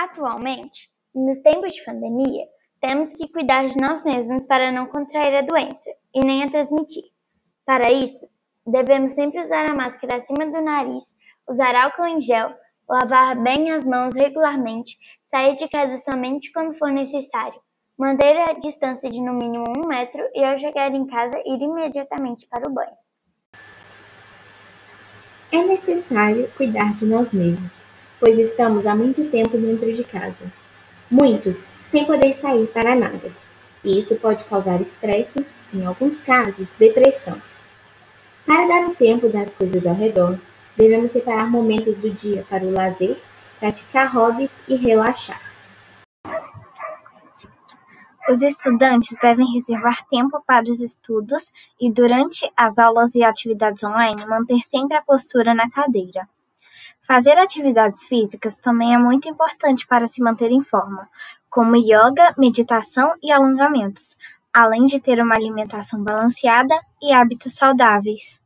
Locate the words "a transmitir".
6.42-7.04